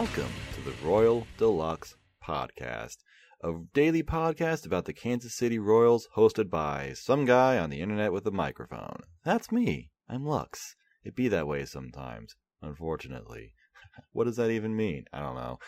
[0.00, 1.94] welcome to the Royal de Lux
[2.26, 2.96] Podcast,
[3.44, 8.10] a daily podcast about the Kansas City Royals hosted by some guy on the internet
[8.10, 9.02] with a microphone.
[9.26, 9.90] That's me.
[10.08, 10.74] I'm Lux.
[11.04, 13.52] It be that way sometimes, unfortunately.
[14.12, 15.04] what does that even mean?
[15.12, 15.58] I don't know.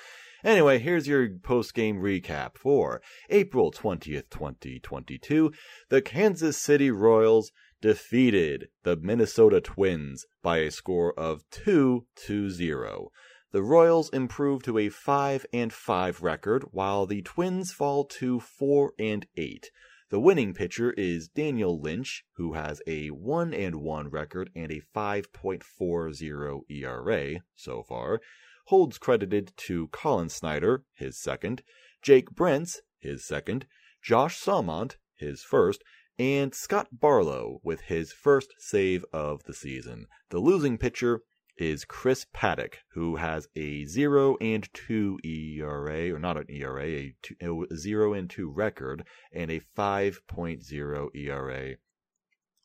[0.43, 5.53] Anyway, here's your post game recap for April 20th, 2022.
[5.91, 7.53] The Kansas City Royals
[7.83, 13.11] defeated the Minnesota Twins by a score of 2 to 0.
[13.53, 18.95] The Royals improve to a 5 and 5 record while the Twins fall to 4
[18.99, 19.71] and 8.
[20.09, 24.81] The winning pitcher is Daniel Lynch, who has a 1 and 1 record and a
[24.97, 28.23] 5.40 ERA so far.
[28.69, 31.63] Holds credited to Collin Snider, his second,
[32.00, 33.67] Jake Brentz, his second,
[34.00, 35.84] Josh Staumont, his first,
[36.19, 40.06] and Scott Barlow with his first save of the season.
[40.31, 41.20] The losing pitcher
[41.56, 47.14] is Chris Paddack, who has a 0 and 2 ERA, or not an ERA, a,
[47.22, 51.77] two, a 0 and 2 record, and a 5.0 ERA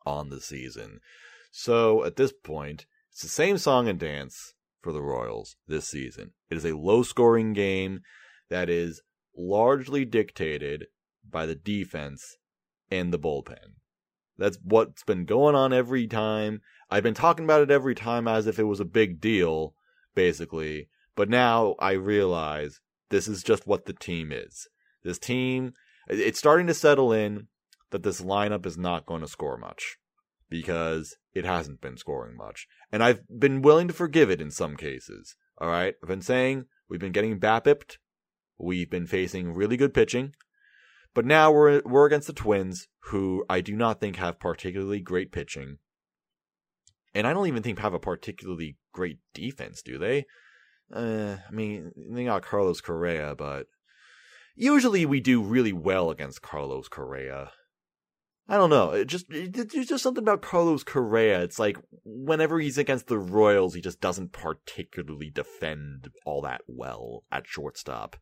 [0.06, 1.00] on the season.
[1.52, 6.32] So at this point, it's the same song and dance for the Royals this season.
[6.50, 8.02] It is a low scoring game
[8.50, 9.02] that is
[9.36, 10.86] largely dictated
[11.30, 12.38] by the defense
[12.90, 13.76] and the bullpen.
[14.38, 16.62] That's what's been going on every time.
[16.90, 19.74] I've been talking about it every time as if it was a big deal,
[20.16, 20.90] basically.
[21.16, 22.80] But now I realize
[23.10, 24.68] this is just what the team is.
[25.04, 25.74] This team,
[26.08, 27.48] it's starting to settle in
[27.92, 29.98] that this lineup is not going to score much
[30.50, 32.68] because it hasn't been scoring much.
[32.92, 35.36] And I've been willing to forgive it in some cases.
[35.60, 35.96] All right.
[36.02, 37.98] I've been saying we've been getting BABIPed.
[38.58, 40.34] We've been facing really good pitching.
[41.18, 45.32] But now we're we're against the Twins, who I do not think have particularly great
[45.32, 45.80] pitching,
[47.16, 49.82] and I don't even think have a particularly great defense.
[49.82, 50.28] Do they?
[50.94, 53.66] Uh, I mean, they got Carlos Correa, but
[54.56, 57.50] usually we do really well against Carlos Correa.
[58.48, 58.92] I don't know.
[58.92, 61.42] It just it, there's just something about Carlos Correa.
[61.42, 67.24] It's like whenever he's against the Royals, he just doesn't particularly defend all that well
[67.32, 68.18] at shortstop.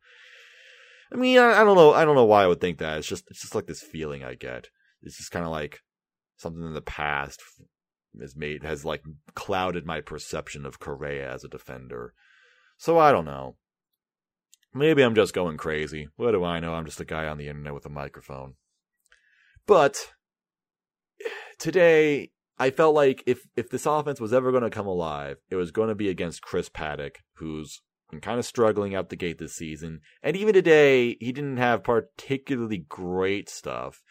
[1.12, 1.92] I mean, I, I, don't know.
[1.92, 2.98] I don't know why I would think that.
[2.98, 4.68] It's just it's just like this feeling I get.
[5.02, 5.80] It's just kind of like
[6.36, 7.42] something in the past
[8.20, 9.02] has made has like
[9.34, 12.14] clouded my perception of Correa as a defender.
[12.76, 13.56] So I don't know.
[14.74, 16.08] Maybe I'm just going crazy.
[16.16, 16.74] What do I know?
[16.74, 18.54] I'm just a guy on the internet with a microphone.
[19.66, 20.12] But
[21.58, 25.56] today I felt like if if this offense was ever going to come alive, it
[25.56, 29.38] was going to be against Chris Paddack, who's been kind of struggling out the gate
[29.38, 30.00] this season.
[30.22, 34.02] And even today, he didn't have particularly great stuff.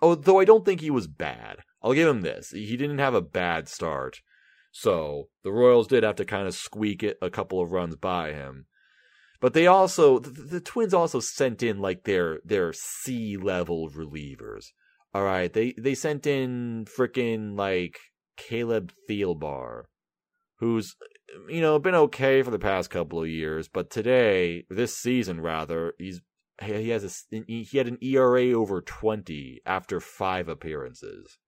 [0.00, 1.58] Although I don't think he was bad.
[1.82, 2.50] I'll give him this.
[2.50, 4.20] He didn't have a bad start.
[4.70, 8.32] So the Royals did have to kind of squeak it a couple of runs by
[8.32, 8.66] him.
[9.40, 14.66] But they also the, the Twins also sent in like their their C level relievers.
[15.12, 17.98] All right, they they sent in freaking like
[18.36, 19.84] Caleb Thielbar,
[20.58, 20.94] who's
[21.48, 25.94] you know, been okay for the past couple of years, but today, this season rather,
[25.98, 26.20] he's
[26.62, 31.38] he has a he had an ERA over 20 after 5 appearances.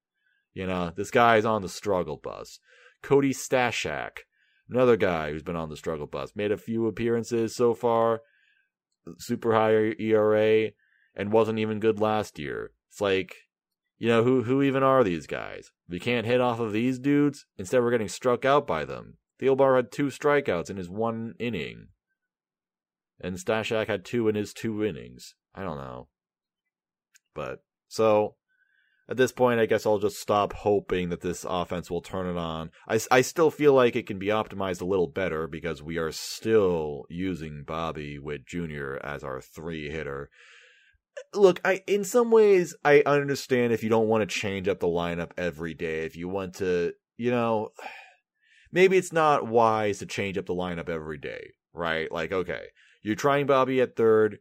[0.55, 2.59] You know, this guy's on the struggle bus.
[3.03, 4.21] Cody Stashak,
[4.69, 8.23] another guy who's been on the struggle bus, made a few appearances so far,
[9.19, 10.71] super high ERA
[11.15, 12.73] and wasn't even good last year.
[12.91, 13.35] It's like
[13.99, 15.71] you know, who who even are these guys?
[15.89, 17.47] We can't hit off of these dudes.
[17.59, 19.19] Instead, we're getting struck out by them.
[19.45, 21.89] Thielbar had two strikeouts in his one inning.
[23.21, 25.35] And Stashak had two in his two innings.
[25.55, 26.09] I don't know.
[27.35, 28.37] But, so,
[29.09, 32.39] at this point, I guess I'll just stop hoping that this offense will turn it
[32.39, 32.71] on.
[32.89, 36.13] I, I still feel like it can be optimized a little better because we are
[36.13, 38.97] still using Bobby Witt Jr.
[39.03, 40.31] as our three hitter.
[41.35, 44.89] Look, I in some ways I understand if you don't want to change up the
[44.89, 46.05] lineup every day.
[46.05, 47.71] If you want to, you know,
[48.75, 52.11] maybe it's not wise to change up the lineup every day, right?
[52.13, 52.67] Like, okay,
[53.03, 54.41] you're trying Bobby at third.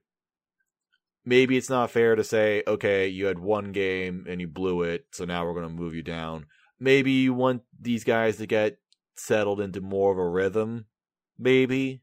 [1.24, 5.06] Maybe it's not fair to say, okay, you had one game and you blew it,
[5.12, 6.48] so now we're going to move you down.
[6.80, 8.80] Maybe you want these guys to get
[9.16, 10.88] settled into more of a rhythm.
[11.38, 12.02] Maybe,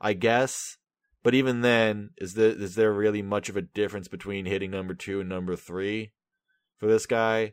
[0.00, 0.78] I guess.
[1.22, 4.94] But even then, is there is there really much of a difference between hitting number
[4.94, 6.12] two and number three
[6.78, 7.52] for this guy?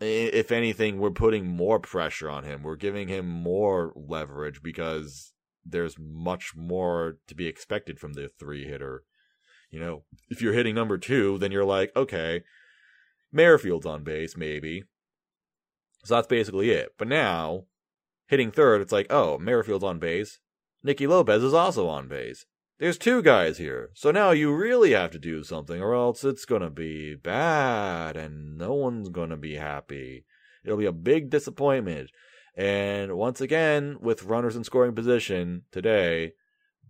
[0.00, 2.62] If anything, we're putting more pressure on him.
[2.62, 5.32] We're giving him more leverage because
[5.64, 9.04] there's much more to be expected from the three hitter.
[9.70, 12.42] You know, if you're hitting number two, then you're like, okay,
[13.30, 14.84] Merrifield's on base, maybe.
[16.04, 16.94] So that's basically it.
[16.98, 17.64] But now,
[18.26, 20.40] hitting third, it's like, oh, Merrifield's on base.
[20.82, 22.46] Nicky Lopez is also on base.
[22.80, 26.46] There's two guys here, so now you really have to do something, or else it's
[26.46, 30.24] gonna be bad, and no one's gonna be happy.
[30.64, 32.10] It'll be a big disappointment.
[32.56, 36.32] And once again, with runners in scoring position today,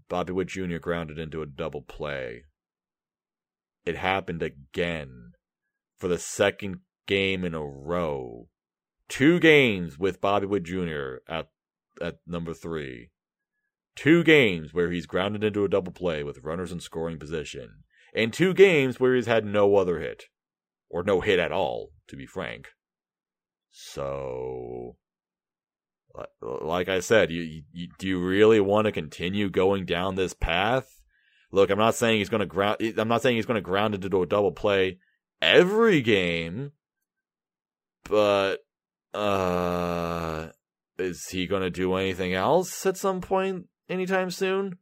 [0.09, 0.79] Bobby Witt Jr.
[0.79, 2.45] grounded into a double play.
[3.85, 5.33] It happened again
[5.99, 8.49] for the second game in a row.
[9.09, 11.17] Two games with Bobby Witt Jr.
[11.27, 11.49] at
[12.01, 13.11] at number three.
[13.97, 17.85] Two games where he's grounded into a double play with runners in scoring position.
[18.15, 20.25] And two games where he's had no other hit.
[20.89, 22.71] Or no hit at all, to be frank.
[23.71, 24.97] So
[26.41, 31.01] like I said, you, you, do you really want to continue going down this path?
[31.53, 32.79] Look, I'm not saying he's going to ground.
[32.97, 34.99] I'm not saying he's going to ground into a double play
[35.43, 36.73] every game,
[38.05, 38.59] but
[39.15, 40.49] uh,
[40.99, 44.79] is he going to do anything else at some point anytime soon?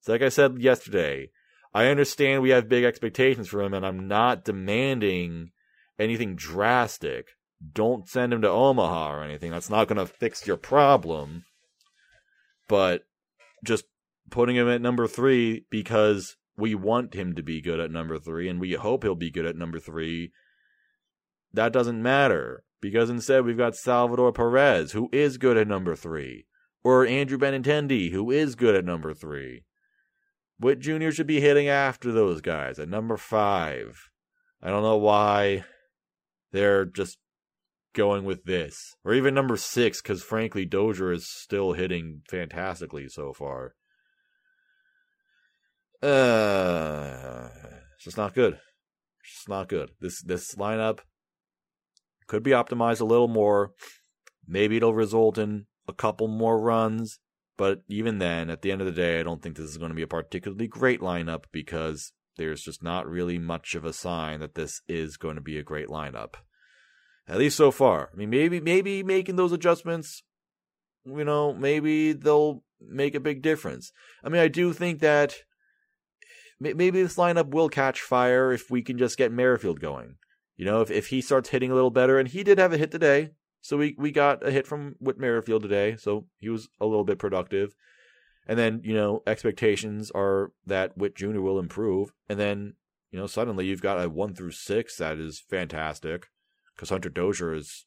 [0.00, 1.30] So like I said yesterday,
[1.74, 5.50] I understand we have big expectations for him, and I'm not demanding
[5.98, 7.28] anything drastic
[7.72, 9.50] don't send him to Omaha or anything.
[9.50, 11.44] That's not going to fix your problem.
[12.68, 13.02] But
[13.64, 13.84] just
[14.30, 18.48] putting him at number three because we want him to be good at number three
[18.48, 20.32] and we hope he'll be good at number three.
[21.52, 26.46] That doesn't matter because instead we've got Salvador Perez, who is good at number three,
[26.84, 29.64] or Andrew Benintendi, who is good at number three.
[30.60, 31.10] Witt Jr.
[31.10, 34.10] should be hitting after those guys at number five.
[34.62, 35.64] I don't know why
[36.52, 37.18] they're just
[37.94, 43.32] going with this, or even number six, because frankly, Dozier is still hitting fantastically so
[43.32, 43.74] far.
[46.02, 47.48] Uh,
[47.94, 48.54] it's just not good.
[49.22, 49.90] It's just not good.
[50.00, 51.00] This this lineup
[52.26, 53.72] could be optimized a little more.
[54.46, 57.18] Maybe it'll result in a couple more runs,
[57.56, 59.90] but even then, at the end of the day, I don't think this is going
[59.90, 64.40] to be a particularly great lineup because there's just not really much of a sign
[64.40, 66.34] that this is going to be a great lineup.
[67.26, 68.10] At least so far.
[68.12, 70.22] I mean, maybe maybe making those adjustments,
[71.04, 73.92] you know, maybe they'll make a big difference.
[74.24, 75.34] I mean, I do think that
[76.60, 80.16] maybe this lineup will catch fire if we can just get Merrifield going.
[80.56, 82.78] You know, if if he starts hitting a little better, and he did have a
[82.78, 83.30] hit today,
[83.60, 87.04] so we we got a hit from Whit Merrifield today, so he was a little
[87.04, 87.74] bit productive.
[88.46, 91.40] And then you know expectations are that Witt Jr.
[91.40, 92.74] will improve, and then
[93.10, 96.28] you know suddenly you've got a one through six that is fantastic
[96.78, 97.86] because Hunter Dozier is,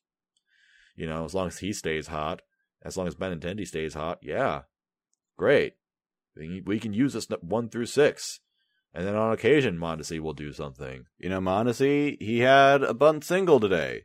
[0.96, 2.42] you know, as long as he stays hot,
[2.84, 4.64] as long as Benintendi stays hot, yeah,
[5.38, 5.76] great.
[6.36, 8.40] We can use this one through six.
[8.94, 11.06] And then on occasion, Mondesi will do something.
[11.18, 14.04] You know, Mondesi, he had a bunt single today.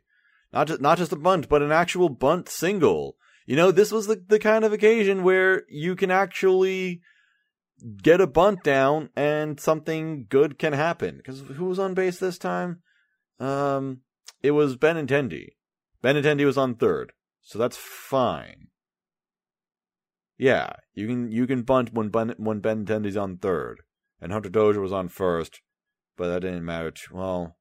[0.53, 3.15] Not just, not just a bunt, but an actual bunt single.
[3.45, 7.01] You know, this was the, the kind of occasion where you can actually
[8.01, 11.17] get a bunt down and something good can happen.
[11.17, 12.81] Because who was on base this time?
[13.39, 14.01] Um,
[14.41, 15.49] it was Benintendi.
[16.03, 18.67] Benintendi was on third, so that's fine.
[20.37, 23.81] Yeah, you can you can bunt when ben, when Benintendi's on third,
[24.21, 25.61] and Hunter Dozier was on first,
[26.15, 26.91] but that didn't matter.
[26.91, 27.56] Too, well,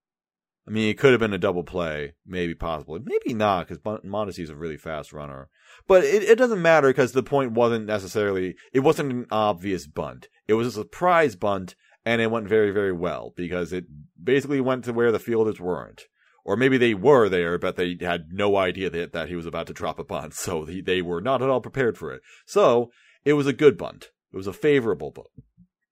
[0.67, 4.51] I mean, it could have been a double play, maybe possibly, maybe not, because Mondesi's
[4.51, 5.49] a really fast runner.
[5.87, 10.29] But it, it doesn't matter because the point wasn't necessarily it wasn't an obvious bunt.
[10.49, 13.85] It was a surprise bunt, and it went very very well because it
[14.23, 16.07] basically went to where the fielders weren't
[16.47, 19.67] or maybe they were there, but they had no idea that, that he was about
[19.67, 22.23] to drop a bunt, so he, they were not at all prepared for it.
[22.47, 22.93] So
[23.25, 24.11] it was a good bunt.
[24.33, 25.27] It was a favorable bunt,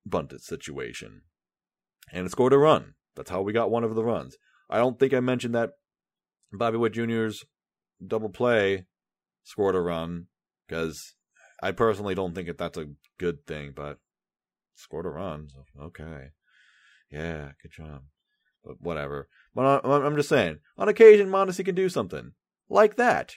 [0.06, 1.22] bunted situation,
[2.12, 2.94] and it scored a run.
[3.16, 4.36] That's how we got one of the runs.
[4.70, 5.70] I don't think I mentioned that
[6.52, 7.44] Bobby Witt Jr.'s
[8.04, 8.86] double play
[9.42, 10.26] scored a run
[10.66, 11.14] because
[11.62, 13.98] I personally don't think that that's a good thing, but
[14.74, 15.48] scored a run.
[15.50, 16.30] So okay,
[17.10, 18.02] yeah, good job.
[18.64, 19.28] But whatever.
[19.54, 22.32] But I'm just saying, on occasion, Mondesi can do something.
[22.68, 23.36] Like that.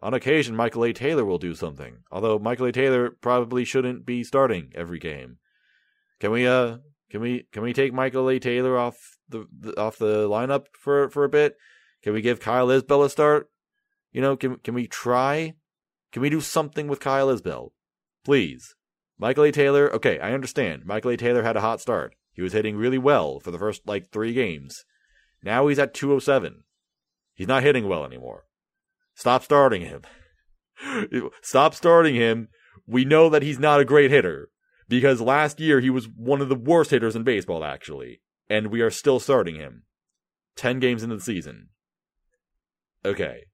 [0.00, 0.92] On occasion, Michael A.
[0.92, 1.98] Taylor will do something.
[2.10, 2.72] Although Michael A.
[2.72, 5.38] Taylor probably shouldn't be starting every game.
[6.20, 6.78] Can we uh
[7.10, 8.38] can we can we take Michael A.
[8.38, 8.96] Taylor off
[9.28, 11.56] the, the off the lineup for for a bit?
[12.02, 13.48] Can we give Kyle Isbel a start?
[14.12, 15.54] You know, can can we try?
[16.12, 17.70] Can we do something with Kyle Isbel?
[18.24, 18.74] Please.
[19.18, 19.52] Michael A.
[19.52, 20.84] Taylor, okay, I understand.
[20.84, 21.16] Michael A.
[21.16, 22.14] Taylor had a hot start.
[22.32, 24.84] He was hitting really well for the first like three games.
[25.42, 26.64] Now he's at 207.
[27.34, 28.44] He's not hitting well anymore.
[29.14, 30.02] Stop starting him.
[31.42, 32.48] Stop starting him.
[32.86, 34.50] We know that he's not a great hitter
[34.88, 38.80] because last year he was one of the worst hitters in baseball, actually, and we
[38.80, 39.82] are still starting him.
[40.56, 41.68] 10 games into the season.
[43.04, 43.44] Okay.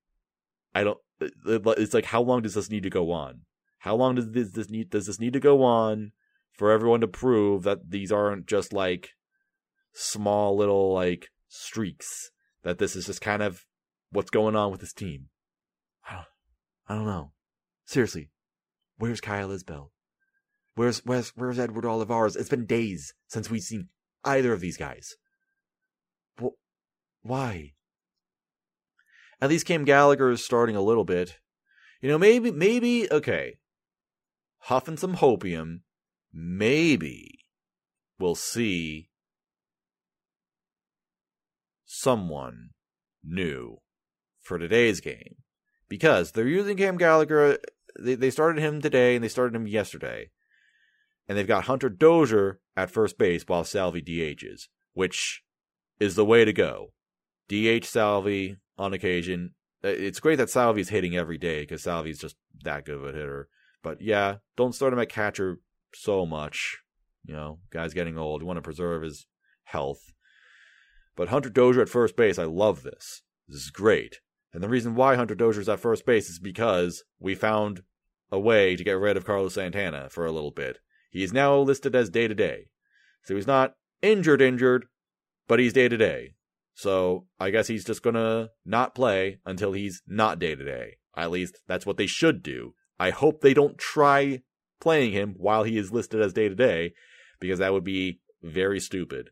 [0.74, 3.40] I don't, it's like, how long does this need to go on?
[3.78, 6.12] How long does this, this need does this need to go on
[6.52, 9.10] for everyone to prove that these aren't just like
[9.92, 12.30] small little like streaks?
[12.62, 13.66] That this is just kind of
[14.12, 15.30] what's going on with this team.
[16.08, 16.26] I don't,
[16.88, 17.32] I don't know.
[17.84, 18.30] Seriously,
[18.98, 19.90] where's Kyle Isbel?
[20.74, 22.36] Where's where's where's Edward Olivares?
[22.36, 23.88] It's been days since we've seen
[24.24, 25.16] either of these guys.
[27.22, 27.72] Why?
[29.40, 31.38] At least Cam Gallagher is starting a little bit.
[32.00, 33.58] You know, maybe maybe okay.
[34.66, 35.80] Huffing some hopium,
[36.32, 37.40] maybe
[38.18, 39.10] we'll see
[41.84, 42.70] someone
[43.24, 43.78] new
[44.40, 45.36] for today's game
[45.88, 47.58] because they're using Cam Gallagher.
[47.98, 50.30] They, they started him today and they started him yesterday.
[51.28, 55.42] And they've got Hunter Dozier at first base while Salvy DHs, which
[56.00, 56.92] is the way to go.
[57.48, 59.54] DH Salvy on occasion.
[59.84, 63.12] Uh, it's great that Salvy's hitting every day because Salvy's just that good of a
[63.12, 63.48] hitter.
[63.82, 65.58] But yeah, don't start him at catcher
[65.94, 66.78] so much.
[67.24, 68.40] You know, guy's getting old.
[68.40, 69.26] You want to preserve his
[69.64, 70.12] health.
[71.14, 73.22] But Hunter Dozier at first base, I love this.
[73.46, 74.20] This is great.
[74.52, 77.82] And the reason why Hunter Dozier's at first base is because we found
[78.30, 80.78] a way to get rid of Carlos Santana for a little bit.
[81.12, 82.70] He is now listed as day to day.
[83.24, 84.86] So he's not injured, injured,
[85.46, 86.34] but he's day to day.
[86.74, 90.96] So I guess he's just gonna not play until he's not day to day.
[91.14, 92.74] At least that's what they should do.
[92.98, 94.42] I hope they don't try
[94.80, 96.94] playing him while he is listed as day to day,
[97.38, 99.30] because that would be very stupid.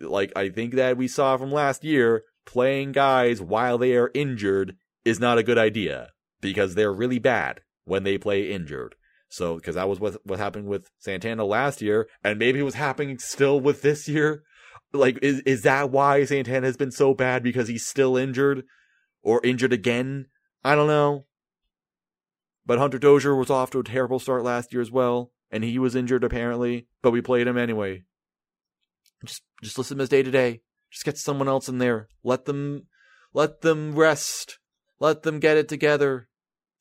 [0.00, 4.76] Like I think that we saw from last year, playing guys while they are injured
[5.04, 6.10] is not a good idea
[6.40, 8.96] because they're really bad when they play injured.
[9.32, 12.74] So, because that was what what happened with Santana last year, and maybe it was
[12.74, 14.42] happening still with this year.
[14.92, 18.64] Like, is is that why Santana has been so bad because he's still injured
[19.22, 20.26] or injured again?
[20.62, 21.24] I don't know.
[22.66, 25.78] But Hunter Dozier was off to a terrible start last year as well, and he
[25.78, 28.02] was injured apparently, but we played him anyway.
[29.24, 30.60] Just just listen to his day to day.
[30.90, 32.08] Just get someone else in there.
[32.22, 32.82] Let them
[33.32, 34.58] let them rest.
[35.00, 36.28] Let them get it together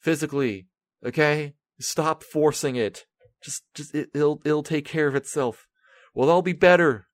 [0.01, 0.67] physically.
[1.01, 1.53] Okay?
[1.81, 3.05] Stop forcing it.
[3.43, 5.67] Just just it, it'll it'll take care of itself.
[6.13, 7.07] Well, they'll be better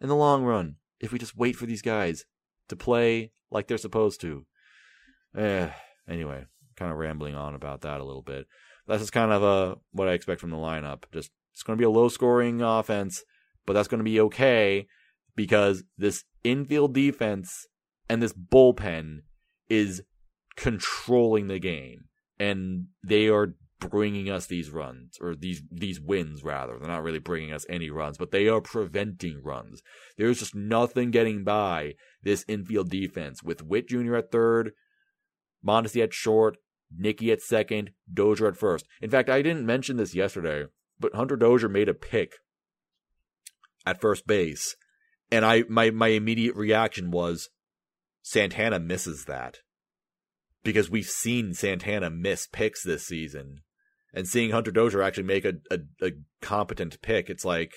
[0.00, 2.24] in the long run if we just wait for these guys
[2.68, 4.44] to play like they're supposed to.
[5.36, 5.68] Eh,
[6.08, 6.44] anyway,
[6.76, 8.46] kind of rambling on about that a little bit.
[8.86, 11.04] That's just kind of uh, what I expect from the lineup.
[11.12, 13.22] Just it's going to be a low scoring offense,
[13.66, 14.86] but that's going to be okay
[15.36, 17.66] because this infield defense
[18.08, 19.20] and this bullpen
[19.68, 20.02] is
[20.56, 22.04] controlling the game
[22.38, 26.78] and they are bringing us these runs or these these wins rather.
[26.78, 29.82] They're not really bringing us any runs but they are preventing runs.
[30.16, 34.16] There's just nothing getting by this infield defense with Witt Jr.
[34.16, 34.72] at third
[35.66, 36.56] Mondesi at short
[36.94, 38.86] Nicky at second Dozier at first.
[39.00, 40.66] In fact I didn't mention this yesterday
[40.98, 42.34] but Hunter Dozier made a pick
[43.86, 44.76] at first base
[45.30, 47.48] and I my my immediate reaction was
[48.22, 49.58] Santana misses that.
[50.62, 53.62] Because we've seen Santana miss picks this season,
[54.12, 57.72] and seeing Hunter Dozier actually make a, a, a competent pick, it's like,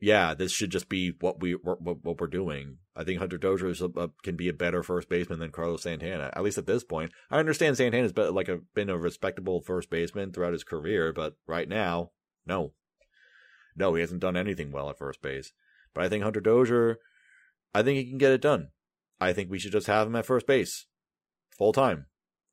[0.00, 2.78] yeah, this should just be what we what, what we're doing.
[2.96, 5.82] I think Hunter Dozier is a, a, can be a better first baseman than Carlos
[5.82, 7.12] Santana, at least at this point.
[7.30, 11.36] I understand Santana's been like a been a respectable first baseman throughout his career, but
[11.46, 12.10] right now,
[12.44, 12.72] no,
[13.76, 15.52] no, he hasn't done anything well at first base.
[15.94, 16.98] But I think Hunter Dozier,
[17.74, 18.68] I think he can get it done.
[19.20, 20.86] I think we should just have him at first base
[21.56, 22.06] full time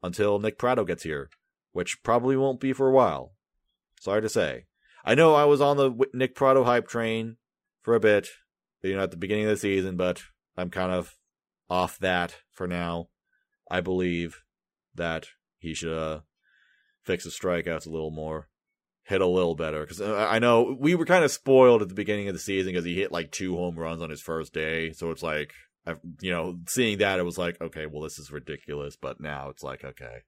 [0.03, 1.29] until Nick Pratto gets here,
[1.71, 3.33] which probably won't be for a while.
[3.99, 4.65] Sorry to say.
[5.05, 7.37] I know I was on the Nick Pratto hype train
[7.81, 8.27] for a bit,
[8.81, 10.21] you know, at the beginning of the season, but
[10.57, 11.15] I'm kind of
[11.69, 13.09] off that for now.
[13.71, 14.43] I believe
[14.95, 16.19] that he should uh,
[17.03, 18.49] fix his strikeouts a little more
[19.09, 21.95] hit a little better because uh, I know we were kind of spoiled at the
[21.95, 24.93] beginning of the season because he hit like two home runs on his first day.
[24.93, 25.51] So it's like,
[26.21, 28.95] you know, seeing that it was like, okay, well this is ridiculous.
[28.95, 30.19] But now it's like, okay,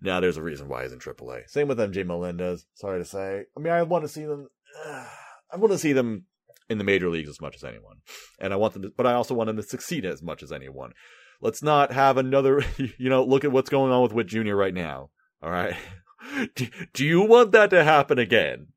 [0.00, 1.48] now there's a reason why he's in AAA.
[1.48, 2.66] Same with MJ Melendez.
[2.74, 3.44] Sorry to say.
[3.56, 4.48] I mean, I want to see them.
[4.84, 5.06] Uh,
[5.52, 6.26] I want to see them
[6.68, 7.96] in the major leagues as much as anyone,
[8.38, 10.52] and I want them, to, but I also want them to succeed as much as
[10.52, 10.92] anyone.
[11.40, 12.64] Let's not have another.
[12.98, 14.54] You know, look at what's going on with Witt Jr.
[14.54, 15.10] right now.
[15.42, 15.74] All right.
[16.54, 18.68] do, do you want that to happen again?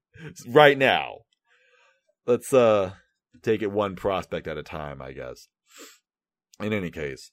[0.48, 1.20] Right now.
[2.26, 2.94] Let's uh
[3.42, 5.48] take it one prospect at a time, I guess.
[6.60, 7.32] In any case,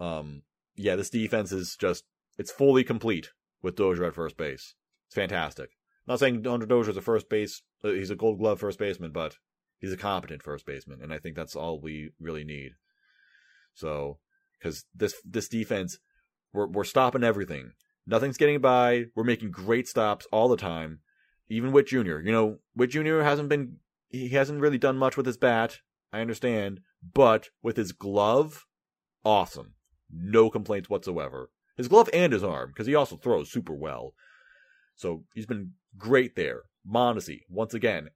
[0.00, 0.42] um
[0.76, 2.04] yeah, this defense is just
[2.38, 3.30] it's fully complete
[3.62, 4.74] with Dozier at first base.
[5.06, 5.70] It's fantastic.
[6.06, 8.78] I'm not saying Hunter Dozier is a first base, uh, he's a Gold Glove first
[8.78, 9.36] baseman, but
[9.78, 12.72] he's a competent first baseman, and I think that's all we really need.
[13.74, 14.18] So,
[14.58, 15.98] because this this defense,
[16.52, 17.72] we're we're stopping everything
[18.06, 19.06] Nothing's getting by.
[19.14, 21.00] We're making great stops all the time.
[21.48, 22.18] Even Witt Jr.
[22.18, 23.20] You know, Witt Jr.
[23.20, 23.76] hasn't been
[24.10, 25.78] he hasn't really done much with his bat.
[26.14, 28.66] I understand, but with his glove,
[29.24, 29.74] awesome.
[30.08, 31.50] No complaints whatsoever.
[31.76, 34.14] His glove and his arm, because he also throws super well.
[34.94, 36.62] So he's been great there.
[36.88, 38.10] Mondesi, once again,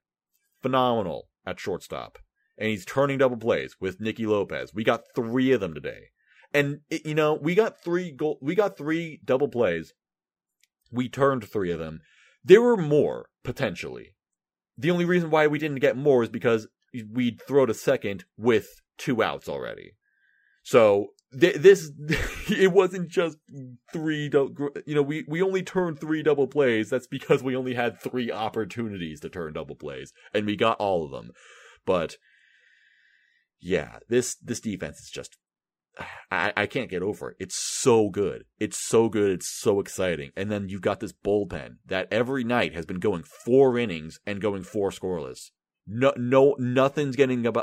[0.63, 2.19] phenomenal at shortstop.
[2.57, 4.73] And he's turning double plays with Nicky Lopez.
[4.73, 6.11] We got three of them today.
[6.55, 9.93] And it, you know, we got three goal, we got three double plays.
[10.93, 12.03] We turned three of them.
[12.45, 14.15] There were more potentially.
[14.77, 16.69] The only reason why we didn't get more is because
[17.05, 19.93] we'd throw to second with two outs already.
[20.63, 21.91] So th- this,
[22.49, 23.39] it wasn't just
[23.93, 24.31] three,
[24.87, 26.91] you know, we, we only turned three double plays.
[26.91, 31.05] That's because we only had three opportunities to turn double plays and we got all
[31.05, 31.31] of them.
[31.87, 32.17] But
[33.61, 35.37] yeah, this, this defense is just
[36.31, 37.37] I, I can't get over it.
[37.41, 38.45] It's so good.
[38.59, 39.31] It's so good.
[39.31, 40.31] It's so exciting.
[40.37, 44.41] And then you've got this bullpen that every night has been going four innings and
[44.41, 45.51] going four scoreless.
[45.91, 47.57] No, no, nothing's getting up.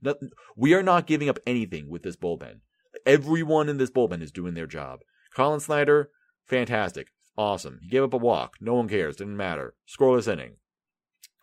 [0.00, 2.60] Nothing, we are not giving up anything with this bullpen.
[3.04, 5.00] Everyone in this bullpen is doing their job.
[5.34, 6.10] Collin Snider,
[6.46, 7.78] fantastic, awesome.
[7.82, 8.54] He gave up a walk.
[8.60, 9.16] No one cares.
[9.16, 9.74] Didn't matter.
[9.86, 10.56] Scoreless inning.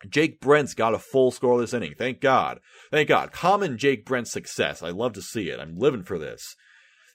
[0.08, 1.94] Jake Brentz got a full scoreless inning.
[1.96, 2.60] Thank God.
[2.90, 3.32] Thank God.
[3.32, 4.82] Common Jake Brentz success.
[4.82, 5.58] I love to see it.
[5.60, 6.56] I'm living for this.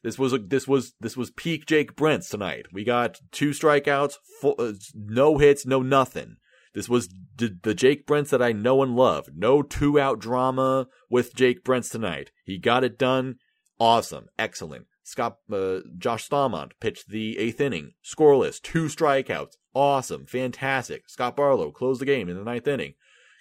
[0.04, 2.66] This was a, this was this was peak Jake Brentz tonight.
[2.74, 6.38] We got two strikeouts, full, uh, no hits, no nothing.
[6.74, 9.30] This was d- the Jake Brentz that I know and love.
[9.36, 12.32] No two out drama with Jake Brentz tonight.
[12.46, 13.36] He got it done.
[13.80, 14.86] Awesome, excellent.
[15.04, 19.56] Scott uh, Josh Staumont pitched the eighth inning, scoreless, two strikeouts.
[19.74, 21.10] Awesome, fantastic.
[21.10, 22.94] Scott Barlow closed the game in the ninth inning,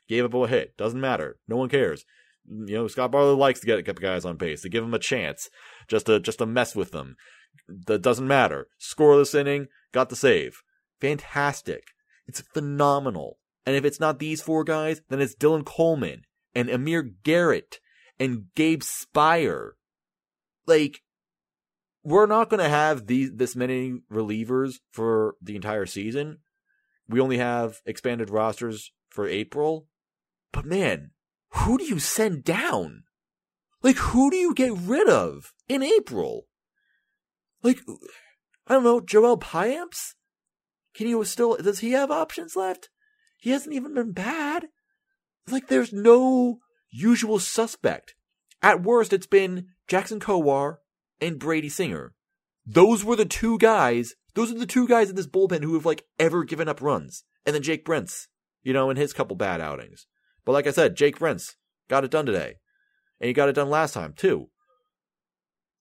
[0.08, 0.76] gave up a hit.
[0.76, 1.38] Doesn't matter.
[1.46, 2.04] No one cares.
[2.48, 4.94] You know, Scott Barlow likes to get a couple guys on base to give them
[4.94, 5.50] a chance,
[5.86, 7.16] just to just to mess with them.
[7.68, 8.68] That doesn't matter.
[8.80, 10.62] Scoreless inning, got the save.
[11.00, 11.84] Fantastic.
[12.30, 13.40] It's phenomenal.
[13.66, 16.22] And if it's not these four guys, then it's Dylan Coleman
[16.54, 17.80] and Amir Garrett
[18.20, 19.70] and Gabe Speier.
[20.64, 21.00] Like,
[22.04, 26.38] we're not going to have these this many relievers for the entire season.
[27.08, 29.88] We only have expanded rosters for April.
[30.52, 31.10] But man,
[31.54, 33.02] who do you send down?
[33.82, 36.46] Like who do you get rid of in April?
[37.64, 37.80] Like
[38.68, 40.14] I don't know, Joel Payamps?
[40.94, 42.88] Can he still does he have options left?
[43.36, 44.68] He hasn't even been bad.
[45.50, 46.58] Like there's no
[46.90, 48.14] usual suspect.
[48.62, 50.76] At worst it's been Jackson Kowar
[51.20, 52.14] and Brady Singer.
[52.66, 54.14] Those were the two guys.
[54.34, 57.24] Those are the two guys in this bullpen who have like ever given up runs.
[57.46, 58.26] And then Jake Brentz,
[58.62, 60.06] you know, in his couple bad outings.
[60.44, 61.54] But like I said, Jake Brentz
[61.88, 62.56] got it done today.
[63.20, 64.50] And he got it done last time too.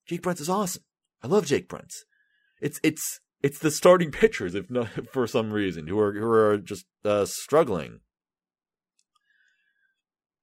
[0.08, 0.84] Jake Brentz is awesome.
[1.22, 2.06] I love Jake Brentz.
[2.62, 6.58] It's it's it's the starting pitchers, if not for some reason, who are who are
[6.58, 8.02] just uh, struggling.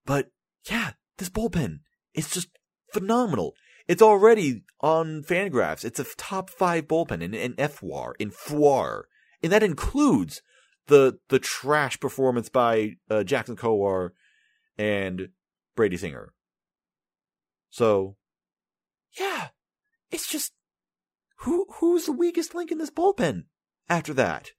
[0.05, 0.31] But
[0.71, 1.81] yeah, this bullpen
[2.15, 2.49] is just
[2.93, 3.55] phenomenal.
[3.89, 5.85] It's already on Fangraphs.
[5.85, 9.03] It's a top five bullpen in, in FWAR, in FWAR.
[9.43, 10.43] And that includes
[10.87, 14.11] the the trash performance by uh, Jackson Kowar
[14.79, 15.29] and
[15.75, 16.33] Brady Singer.
[17.71, 18.17] So,
[19.19, 19.49] yeah,
[20.11, 20.53] it's just
[21.41, 23.45] who who's the weakest link in this bullpen
[23.89, 24.51] after that?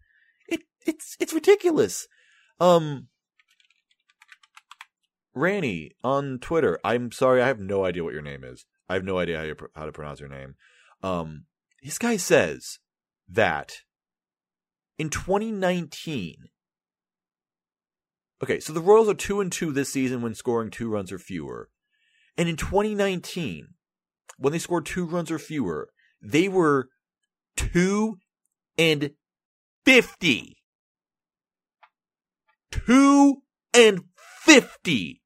[0.48, 2.08] It it's it's ridiculous.
[2.60, 3.08] Um
[5.34, 6.80] Ranny on Twitter.
[6.84, 8.66] I'm sorry, I have no idea what your name is.
[8.90, 10.56] I have no idea how, you, how to pronounce your name.
[11.04, 11.44] Um,
[11.84, 12.80] this guy says
[13.30, 13.82] that
[14.98, 16.50] in 2019.
[18.42, 21.18] Okay, so the Royals are two and two this season when scoring two runs or
[21.18, 21.70] fewer,
[22.38, 23.70] and in 2019,
[24.38, 25.90] when they scored two runs or fewer,
[26.22, 26.90] they were
[27.56, 28.18] two
[28.78, 29.12] and
[29.86, 30.58] fifty.
[32.72, 35.22] Two and fifty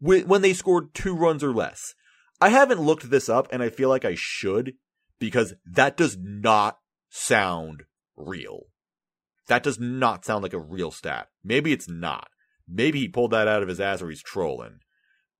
[0.00, 1.94] when they scored two runs or less.
[2.40, 4.74] I haven't looked this up and I feel like I should
[5.18, 6.78] because that does not
[7.10, 7.82] sound
[8.16, 8.64] real.
[9.48, 11.28] That does not sound like a real stat.
[11.44, 12.28] Maybe it's not.
[12.66, 14.78] Maybe he pulled that out of his ass or he's trolling.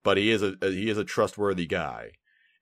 [0.02, 2.12] But he is a he is a trustworthy guy.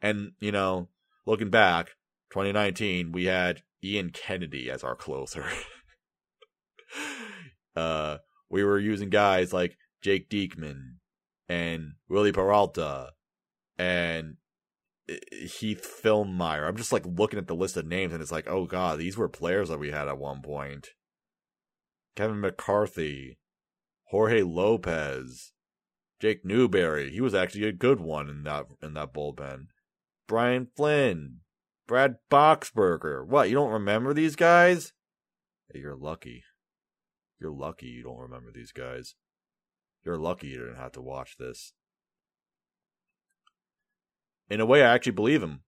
[0.00, 0.88] And, you know,
[1.28, 1.90] looking back,
[2.30, 5.44] 2019, we had Ian Kennedy as our closer.
[7.76, 8.16] uh
[8.50, 10.94] we were using guys like Jake Diekman
[11.48, 13.10] and Wily Peralta
[13.76, 14.36] and
[15.06, 16.66] Heath Fillmyer.
[16.66, 19.18] I'm just like looking at the list of names and it's like, oh god, these
[19.18, 20.88] were players that we had at one point.
[22.16, 23.38] Kevin McCarthy,
[24.04, 25.52] Jorge Lopez,
[26.20, 27.10] Jake Newberry.
[27.10, 29.66] He was actually a good one in that in that bullpen.
[30.28, 31.38] Brian Flynn,
[31.86, 33.26] Brad Boxberger.
[33.26, 34.92] What, you don't remember these guys?
[35.72, 36.44] Hey, you're lucky.
[37.40, 39.14] You're lucky you don't remember these guys.
[40.04, 41.72] You're lucky you didn't have to watch this.
[44.50, 45.60] In a way, I actually believe him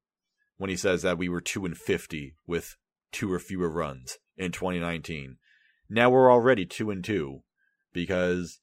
[0.58, 2.76] when he says that we were 2 and 50 with
[3.12, 5.36] two or fewer runs in 2019.
[5.88, 7.42] Now we're already 2 and 2
[7.94, 8.60] because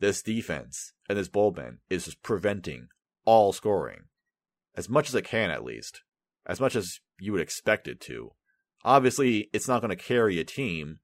[0.00, 2.88] this defense and this bullpen is preventing
[3.24, 4.06] all scoring
[4.76, 6.02] as much as it can at least
[6.46, 8.30] as much as you would expect it to
[8.84, 10.98] obviously it's not going to carry a team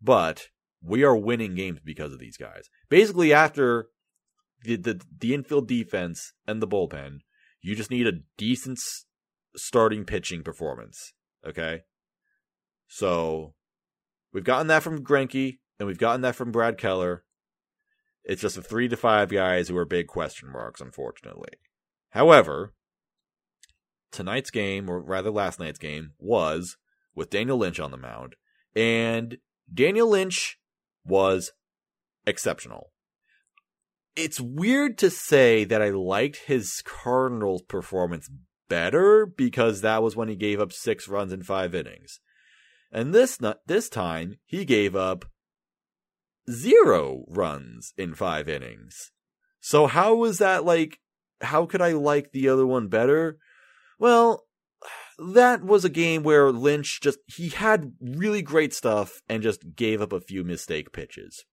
[0.00, 0.48] but
[0.82, 3.86] we are winning games because of these guys basically after
[4.64, 7.18] the the, the infield defense and the bullpen
[7.60, 8.78] you just need a decent
[9.56, 11.12] starting pitching performance
[11.46, 11.82] okay
[12.88, 13.54] so
[14.32, 17.24] we've gotten that from Greinke and we've gotten that from Brad Keller.
[18.24, 21.52] It's just the three to five guys who are big question marks, unfortunately.
[22.10, 22.74] However,
[24.10, 26.76] tonight's game, or rather last night's game, was
[27.14, 28.36] with Daniel Lynch on the mound,
[28.74, 29.38] and
[29.72, 30.58] Daniel Lynch
[31.04, 31.52] was
[32.26, 32.92] exceptional.
[34.16, 38.28] It's weird to say that I liked his Cardinals performance
[38.68, 42.20] better because that was when he gave up six runs in five innings.
[42.90, 45.26] And this this time he gave up
[46.50, 49.12] zero runs in five innings.
[49.60, 50.98] So how was that like
[51.40, 53.38] how could I like the other one better?
[53.98, 54.44] Well,
[55.18, 60.00] that was a game where Lynch just he had really great stuff and just gave
[60.00, 61.44] up a few mistake pitches.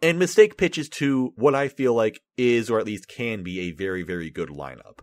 [0.00, 3.72] And mistake pitches to what I feel like is or at least can be a
[3.72, 5.00] very very good lineup.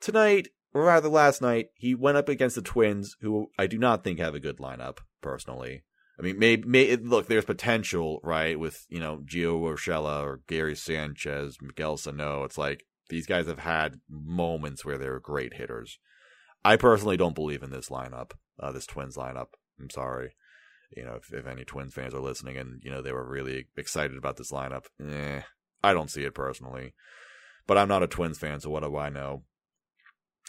[0.00, 4.04] Tonight, or rather last night, he went up against the Twins who I do not
[4.04, 5.84] think have a good lineup personally.
[6.18, 10.76] I mean, maybe, may, look, there's potential, right, with, you know, Gio Urshela or Gary
[10.76, 12.44] Sanchez, Miguel Sano.
[12.44, 15.98] It's like these guys have had moments where they're great hitters.
[16.64, 19.48] I personally don't believe in this lineup, uh, this Twins lineup.
[19.80, 20.34] I'm sorry.
[20.96, 23.66] You know, if, if any Twins fans are listening and, you know, they were really
[23.76, 25.40] excited about this lineup, eh,
[25.82, 26.94] I don't see it personally.
[27.66, 29.44] But I'm not a Twins fan, so what do I know?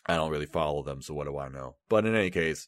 [0.06, 1.78] I don't really follow them, so what do I know?
[1.88, 2.68] But in any case,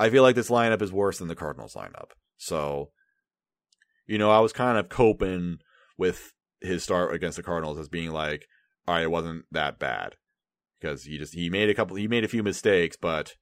[0.00, 2.12] I feel like this lineup is worse than the Cardinals lineup.
[2.38, 2.90] So,
[4.06, 5.58] you know, I was kind of coping
[5.98, 6.32] with
[6.62, 8.46] his start against the Cardinals as being like,
[8.88, 10.14] all right, it wasn't that bad
[10.80, 13.34] because he just he made a couple he made a few mistakes, but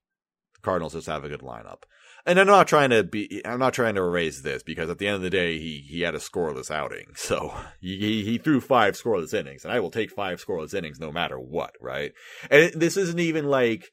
[0.55, 1.83] the Cardinals just have a good lineup.
[2.25, 5.07] And I'm not trying to be I'm not trying to erase this because at the
[5.07, 7.05] end of the day he he had a scoreless outing.
[7.15, 11.11] So he he threw five scoreless innings and I will take five scoreless innings no
[11.11, 12.11] matter what, right?
[12.51, 13.89] And it, this isn't even like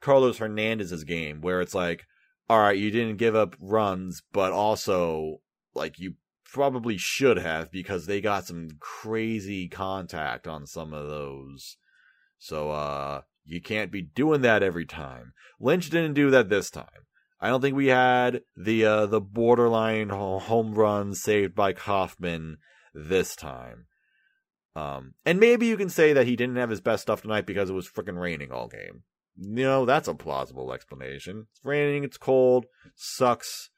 [0.00, 2.06] Carlos Hernandez's game where it's like
[2.48, 5.40] all right, you didn't give up runs, but also
[5.72, 11.76] like you probably should have because they got some crazy contact on some of those.
[12.38, 15.32] So uh you can't be doing that every time.
[15.58, 17.06] Lynch didn't do that this time.
[17.40, 22.58] I don't think we had the uh, the borderline home run saved by Kauffman
[22.94, 23.86] this time.
[24.76, 27.70] Um, and maybe you can say that he didn't have his best stuff tonight because
[27.70, 29.02] it was freaking raining all game
[29.36, 31.46] you know, that's a plausible explanation.
[31.50, 33.70] It's raining, it's cold, sucks,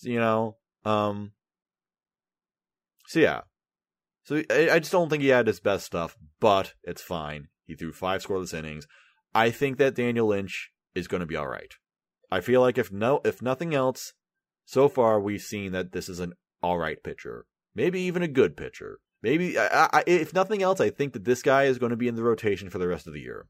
[0.00, 0.56] you know.
[0.84, 1.32] Um
[3.06, 3.42] So yeah.
[4.24, 7.48] So I, I just don't think he had his best stuff, but it's fine.
[7.66, 8.86] He threw five scoreless innings.
[9.34, 11.72] I think that Daniel Lynch is going to be all right.
[12.30, 14.12] I feel like if no if nothing else,
[14.64, 18.56] so far we've seen that this is an all right pitcher, maybe even a good
[18.56, 18.98] pitcher.
[19.22, 22.08] Maybe I, I, if nothing else, I think that this guy is going to be
[22.08, 23.46] in the rotation for the rest of the year.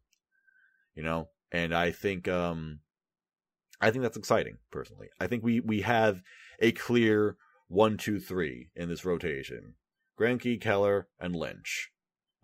[0.99, 2.81] You know, and I think um,
[3.81, 5.11] I think that's exciting personally.
[5.21, 6.23] I think we we have
[6.59, 7.37] a clear
[7.69, 9.75] one, two, three in this rotation:
[10.19, 11.91] Greinke, Keller, and Lynch.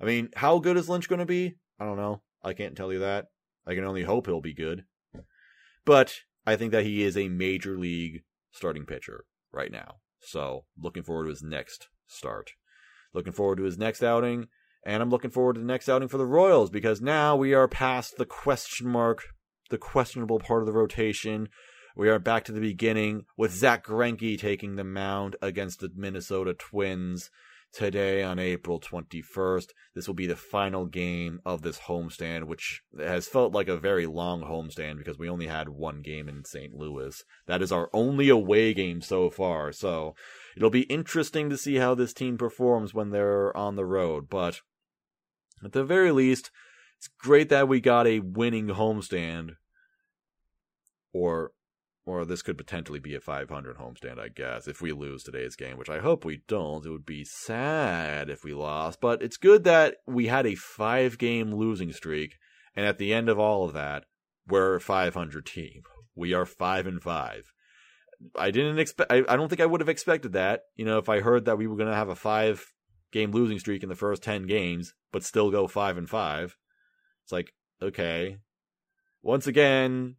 [0.01, 1.57] I mean, how good is Lynch going to be?
[1.81, 2.23] I don't know.
[2.45, 3.27] I can't tell you that.
[3.67, 4.85] I can only hope he'll be good.
[5.85, 9.97] But I think that he is a major league starting pitcher right now.
[10.21, 12.53] So looking forward to his next start.
[13.13, 14.47] Looking forward to his next outing.
[14.87, 17.69] And I'm looking forward to the next outing for the Royals because now we are
[17.69, 19.25] past the question mark,
[19.71, 21.49] the questionable part of the rotation.
[21.97, 26.53] We are back to the beginning with Zack Greinke taking the mound against the Minnesota
[26.53, 27.31] Twins
[27.75, 29.71] today on April 21st.
[29.95, 34.07] This will be the final game of this homestand, which has felt like a very
[34.07, 36.75] long homestand because we only had one game in St.
[36.75, 37.25] Louis.
[37.47, 39.73] That is our only away game so far.
[39.73, 40.15] So
[40.57, 44.29] it'll be interesting to see how this team performs when they're on the road.
[44.29, 44.61] But
[45.65, 46.51] at the very least,
[46.99, 49.57] it's great that we got a winning homestand.
[51.13, 51.53] Or
[52.07, 55.79] or this could potentially be a 500 homestand, I guess, if we lose today's game,
[55.79, 56.85] which I hope we don't.
[56.85, 61.17] It would be sad if we lost, but it's good that we had a five
[61.17, 62.37] game losing streak
[62.77, 64.05] And at the end of all of that,
[64.47, 65.83] we're a 500 team.
[66.15, 67.53] We are five and five.
[68.37, 69.11] I didn't expect.
[69.11, 70.63] I, I don't think I would have expected that.
[70.77, 72.73] You know, if I heard that we were going to have a five
[73.15, 76.59] game losing streak in the first ten games, but still go five and five,
[77.23, 78.39] it's like okay.
[79.23, 80.17] Once again,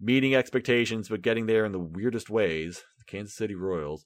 [0.00, 2.82] meeting expectations, but getting there in the weirdest ways.
[2.98, 4.04] The Kansas City Royals.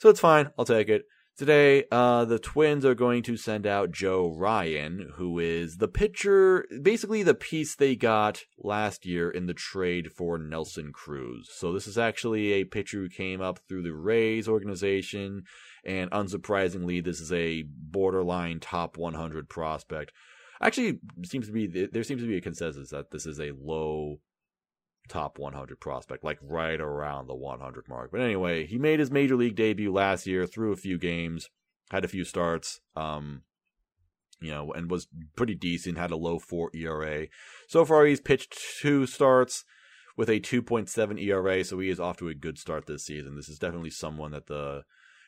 [0.00, 0.50] So it's fine.
[0.58, 1.04] I'll take it.
[1.36, 6.66] Today, uh, the Twins are going to send out Joe Ryan, who is the pitcher,
[6.82, 11.48] basically the piece they got last year in the trade for Nelson Cruz.
[11.50, 15.44] So this is actually a pitcher who came up through the Rays organization,
[15.82, 20.12] and unsurprisingly, this is a borderline top 100 prospect.
[20.60, 24.18] Actually, seems to be there seems to be a consensus that this is a low
[25.10, 28.10] top 100 prospect, like right around the 100 mark.
[28.12, 31.50] But anyway, he made his major league debut last year, threw a few games,
[31.90, 33.42] had a few starts, um,
[34.40, 37.26] you know, and was pretty decent, had a low 4 ERA.
[37.68, 39.64] So far, he's pitched two starts
[40.16, 43.36] with a 2.7 ERA, so he is off to a good start this season.
[43.36, 44.84] This is definitely someone that the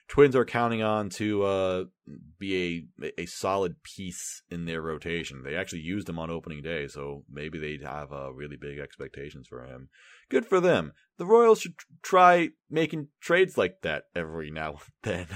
[0.08, 1.84] Twins are counting on to uh,
[2.38, 5.42] be a a solid piece in their rotation.
[5.42, 9.46] They actually used him on opening day, so maybe they'd have uh, really big expectations
[9.48, 9.88] for him.
[10.28, 10.92] Good for them.
[11.18, 15.26] The Royals should try making trades like that every now and then.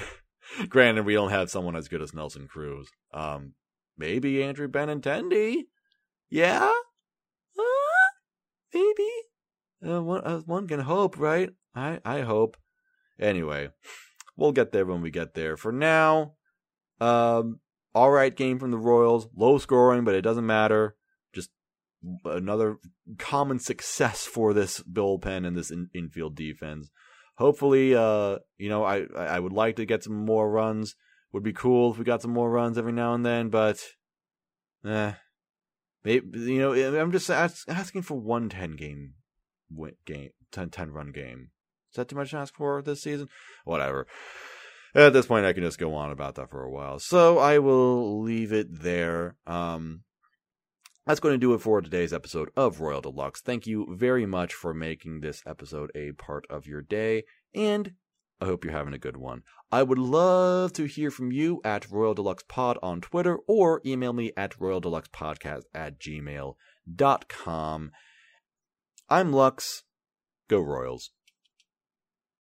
[0.69, 2.89] Granted, we don't have someone as good as Nelson Cruz.
[3.13, 3.55] Um,
[3.97, 5.63] maybe Andrew Benintendi.
[6.29, 6.71] Yeah,
[7.59, 7.63] uh,
[8.75, 9.09] maybe.
[9.87, 11.51] Uh, one, uh, one can hope, right?
[11.75, 12.57] I I hope.
[13.19, 13.71] Anyway,
[14.37, 15.57] We'll get there when we get there.
[15.57, 16.35] For now,
[17.01, 17.61] um,
[17.95, 19.29] all right game from the Royals.
[19.35, 20.97] Low scoring, but it doesn't matter.
[21.35, 21.51] Just
[22.25, 22.77] another
[23.19, 26.91] common success for this bullpen and this in- infield defense.
[27.37, 30.95] Hopefully, uh, you know, I I would like to get some more runs.
[31.33, 33.83] Would be cool if we got some more runs every now and then, but,
[34.87, 35.13] eh,
[36.03, 39.15] maybe you know, I'm just asking for one 10 game
[39.71, 41.51] win game 10, 10 run game.
[41.97, 43.31] Is that too much to ask for this season?
[43.65, 44.07] Whatever.
[44.95, 46.99] At this point, I can just go on about that for a while.
[46.99, 49.37] So I will leave it there.
[49.47, 50.03] Um,
[51.07, 53.41] that's going to do it for today's episode of Royal de Lux.
[53.41, 57.93] Thank you very much for making this episode a part of your day, and
[58.43, 59.43] I hope you're having a good one.
[59.73, 63.81] I would love to hear from you at Royal de Lux Pod on Twitter or
[63.87, 67.91] email me at Royal de Lux Podcast at gmail.com.
[69.09, 69.83] I'm Lux.
[70.49, 71.11] Go Royals.